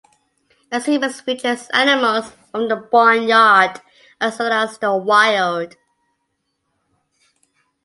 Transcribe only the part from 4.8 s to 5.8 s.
wild.